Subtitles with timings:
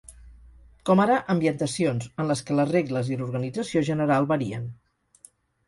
[0.89, 4.69] Com ara ambientacions, en les que les regles i l'organització general varien.